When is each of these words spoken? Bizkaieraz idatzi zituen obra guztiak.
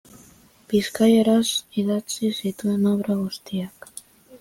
Bizkaieraz 0.73 1.51
idatzi 1.85 2.33
zituen 2.41 2.93
obra 2.97 3.23
guztiak. 3.23 3.93